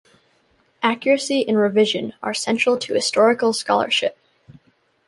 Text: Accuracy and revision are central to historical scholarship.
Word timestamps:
Accuracy 0.81 1.47
and 1.47 1.57
revision 1.59 2.13
are 2.23 2.33
central 2.33 2.75
to 2.75 2.95
historical 2.95 3.53
scholarship. 3.53 4.17